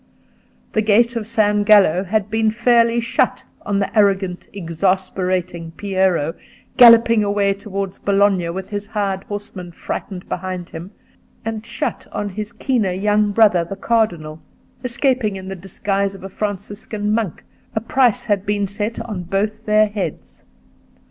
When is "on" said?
3.63-3.77, 12.11-12.29, 19.01-19.21